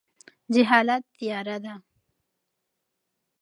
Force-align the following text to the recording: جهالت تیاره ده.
جهالت 0.53 1.03
تیاره 1.15 1.57
ده. 1.63 1.73